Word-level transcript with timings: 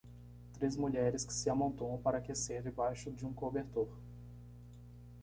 Três 0.53 0.75
mulheres 0.75 1.23
que 1.23 1.31
se 1.31 1.47
amontoam 1.47 1.95
para 1.99 2.17
aquecer 2.17 2.63
debaixo 2.63 3.11
de 3.11 3.23
um 3.23 3.31
cobertor. 3.31 3.87